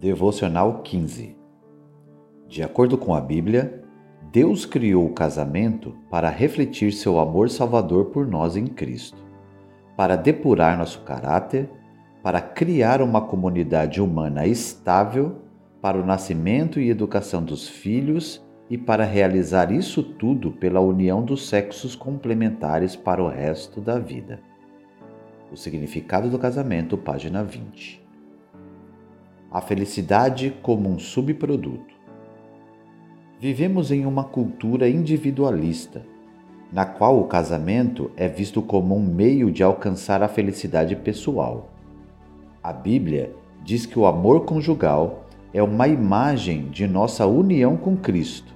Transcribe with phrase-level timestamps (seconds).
[0.00, 1.36] Devocional 15
[2.48, 3.84] De acordo com a Bíblia,
[4.32, 9.22] Deus criou o casamento para refletir seu amor salvador por nós em Cristo,
[9.98, 11.68] para depurar nosso caráter,
[12.22, 15.42] para criar uma comunidade humana estável
[15.82, 21.46] para o nascimento e educação dos filhos e para realizar isso tudo pela união dos
[21.46, 24.40] sexos complementares para o resto da vida.
[25.52, 27.99] O significado do casamento, página 20
[29.50, 31.94] a felicidade como um subproduto.
[33.38, 36.02] Vivemos em uma cultura individualista,
[36.72, 41.70] na qual o casamento é visto como um meio de alcançar a felicidade pessoal.
[42.62, 48.54] A Bíblia diz que o amor conjugal é uma imagem de nossa união com Cristo,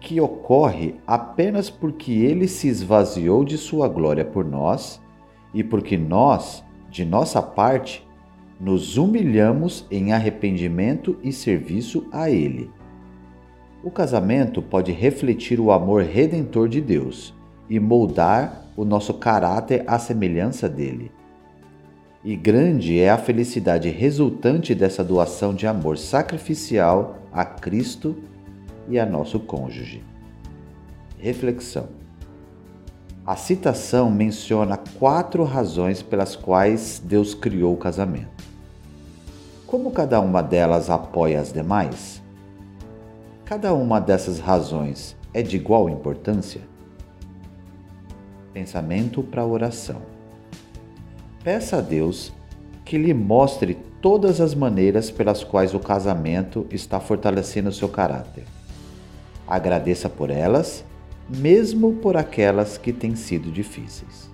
[0.00, 5.00] que ocorre apenas porque ele se esvaziou de sua glória por nós
[5.52, 8.06] e porque nós, de nossa parte,
[8.62, 12.70] nos humilhamos em arrependimento e serviço a Ele.
[13.82, 17.34] O casamento pode refletir o amor redentor de Deus
[17.68, 21.10] e moldar o nosso caráter à semelhança dele.
[22.24, 28.14] E grande é a felicidade resultante dessa doação de amor sacrificial a Cristo
[28.88, 30.04] e a nosso cônjuge.
[31.18, 31.88] Reflexão:
[33.26, 38.41] A citação menciona quatro razões pelas quais Deus criou o casamento.
[39.72, 42.22] Como cada uma delas apoia as demais?
[43.42, 46.60] Cada uma dessas razões é de igual importância?
[48.52, 50.02] Pensamento para oração.
[51.42, 52.34] Peça a Deus
[52.84, 58.44] que lhe mostre todas as maneiras pelas quais o casamento está fortalecendo seu caráter.
[59.48, 60.84] Agradeça por elas,
[61.30, 64.31] mesmo por aquelas que têm sido difíceis.